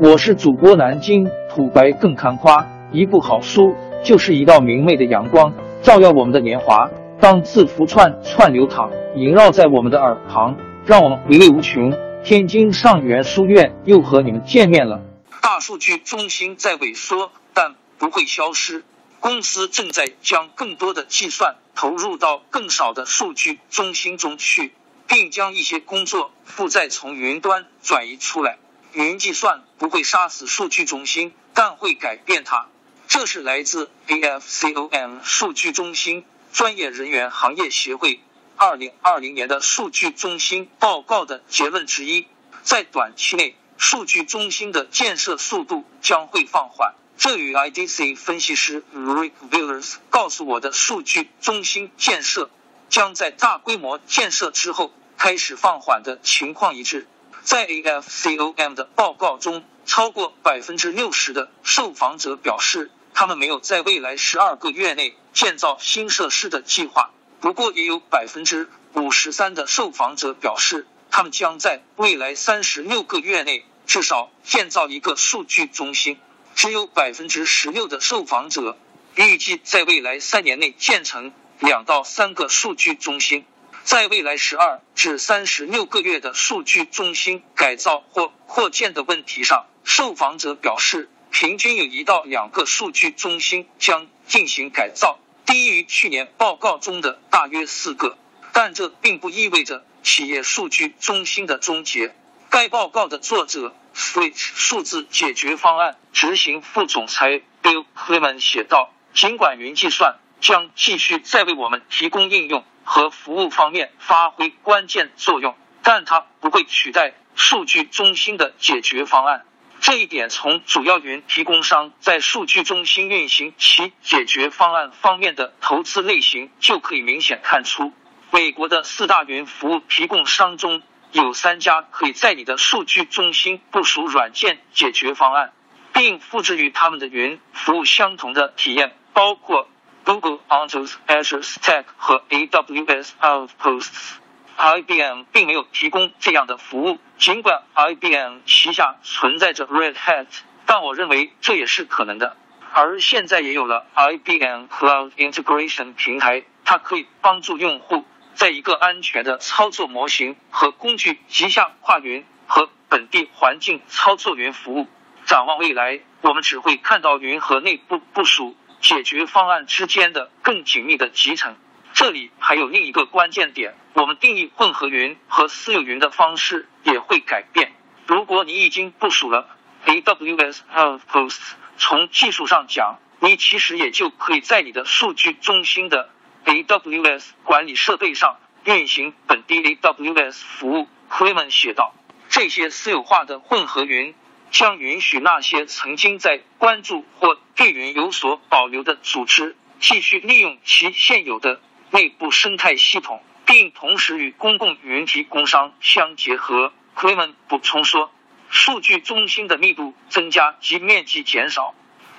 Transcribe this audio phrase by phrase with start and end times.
[0.00, 6.90] 我是主播南京土白更看花，一部好书就是一道明媚的阳光，照耀我们的年华。
[7.20, 11.92] 当字符串串流淌，萦绕在我们的耳旁，让我们回味无穷。
[12.24, 15.00] 天津上元书院又和你们见面了。
[15.40, 18.82] 大数据中心在萎缩，但不会消失。
[19.20, 24.72] 公司正在将更多的计算投入到更少的数据中心中去，
[25.06, 28.58] 并将一些工作负载从云端转移出来。
[28.94, 32.68] 云计算不会杀死数据中心，但会改变它。
[33.08, 38.20] 这是来自 AFCOM 数据中心专业人员行业协会
[38.56, 42.28] 二零二零年的数据中心报告的结论之一。
[42.62, 46.94] 在短期内，数据中心的建设速度将会放缓。
[47.18, 52.48] 这与 IDC 分析师 Rick Villers 告诉我的数据中心建设
[52.88, 57.08] 将在大规模建设之后开始放缓的情况一致。
[57.44, 67.10] 在 AFCOM 的报告中，超过百分之六十的受访者表示，他们没有在未来十二个月内建造新设施的计划。
[67.40, 76.18] 不过，也有百分之五十三的受访者表示，他们将在未来三十六个月内至少建造一个数据中心。
[76.54, 78.78] 只有百分之十六的受访者
[79.16, 83.44] 预计在未来三年内建成两到三个数据中心。
[83.84, 98.16] 在未来十二至三十六个月的数据中心改造或扩建的问题上，受访者表示，平均有一到两个数据中心将进行改造，低于去年报告中的大约四个。
[98.54, 102.14] 但这并不意味着企业数据中心的终结。
[102.48, 119.46] 该报告的作者，Switch 数字解决方案执行副总裁 Bill Clement 写道：“尽管云计算将继续在为我们提供应用。”和服务方面发挥关键作用，但它不会取代数据中心的解决方案。
[119.80, 127.94] 这一点从主要云提供商在数据中心运行其解决方案方面的投资类型就可以明显看出。
[128.30, 135.54] 美国的四大云服务提供商中有三家可以在你的数据中心部署软件解决方案，
[135.94, 139.70] 并复制与他们的云服务相同的体验，包括。
[140.04, 144.16] Google Ontos Azure Stack 和 AWS Outposts。
[144.56, 150.26] IBM 并没有提供这样的服务，尽管 IBM 旗下存在着 Red Hat，
[150.64, 152.36] 但我认为这也是可能的。
[152.72, 158.04] 而现在也有了 IBM Cloud Integration 平台，它可以帮助用户
[158.34, 164.86] 在一个安全的操作模型和工具旗下跨云和本地环境操作云服务。
[165.24, 168.54] 展望未来，我们只会看到云和内部部署。
[168.84, 171.56] 解决方案之间的更紧密的集成，
[171.94, 177.72] 这里还有另一个关键点：我们定义混合云和私有云的方式也会改变。
[178.06, 179.48] 如果你已经部署了
[179.86, 186.10] AWS Outposts，从技术上讲，你其实也就可以在你的数据中心的
[186.44, 190.88] AWS 管理设备上运行本地 AWS 服务。
[191.08, 191.94] 奎门写道
[192.28, 194.14] ：“这些私有化的混合云。”
[194.50, 201.60] 将允许那些曾经在关注或对云有所保留的组织继续利用其现有的
[201.90, 206.72] 内部生态系统，并同时与公共云提供商相结合。
[206.94, 208.12] 克雷门补充说，
[208.48, 211.74] 数据中心的密度增加及面积减少。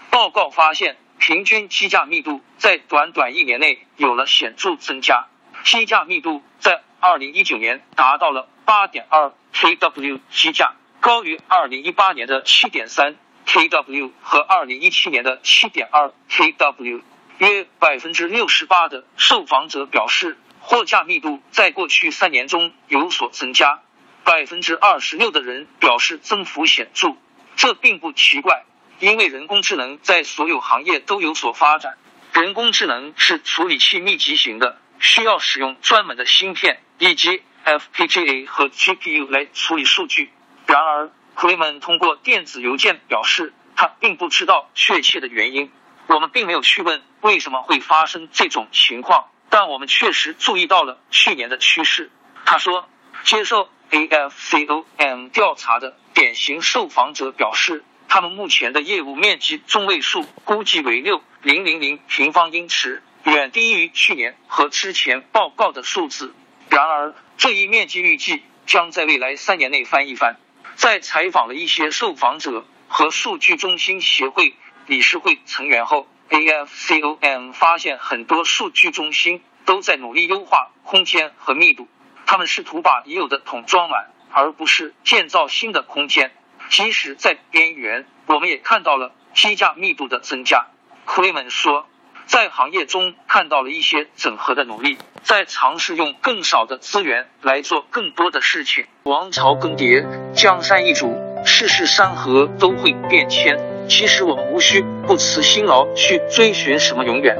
[0.09, 5.27] 报告发现，平均机架密度在短短一年内有了显著增加，
[5.63, 10.73] 机架密度在二零一九年达到了八点二 kW 机架。
[11.01, 17.01] 高于二零一八年的七点三 kW 和二零一七年的七点二 kW，
[17.37, 23.81] 约百分之六十八的受访者表示货架密度在过去三年中有所增加，
[24.23, 27.15] 百分之二十六的人表示增幅显著。
[27.55, 28.65] 这并不奇怪，
[28.99, 31.97] 因为人工智能在所有行业都有所发展。
[32.33, 40.31] 人工智能是处理器密集型的，需要使用专门的芯片以及 FPGA 和 GPU 来处理数据。
[40.65, 45.69] 然而，克雷门通过电子邮件表示，他并不知道确切的原因。
[46.07, 52.09] 我们并没有去问为什么会发生这种情况，但我们确实注意到了去年的趋势。
[52.45, 52.87] 他说，
[53.23, 66.33] 接受 AFCOM 调查的典型受访者表示，他们目前的业务面积中位数估计为六零零零平方英尺，远低于去年和之前报告的数字。
[66.69, 70.37] 然而，这一面积预计将在未来三年内翻一番。
[70.75, 74.55] 在采访了一些受访者和数据中心协会
[74.85, 81.87] 理事会成员后，AFCOM 发现很多数据中心都在努力优化空间和密度。
[82.25, 86.35] 他们试图把已有的桶装满，而不是建造新的空间。
[86.69, 90.65] 即使在边缘，我们也看到了批价密度的增加。
[91.05, 91.87] 克雷门说，
[92.27, 98.85] 在行业中看到了一些整合的努力，在尝试用更少的资源来做更多的事情。
[99.03, 103.57] 王朝更迭，江山易主，世事山河都会变迁。
[103.87, 107.37] 其实我们无需不辞辛劳去追寻什么永远，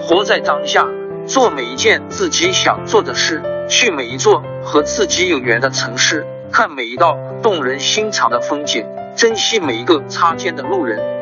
[0.00, 0.86] 活在当下，
[1.26, 11.21] 做每一件自己想做的事，去每一座和自己有缘的城市，看每一道动人心肠的风景，珍惜每一个擦肩的路人。